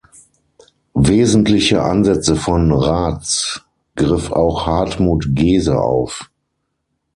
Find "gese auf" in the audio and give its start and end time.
5.35-6.31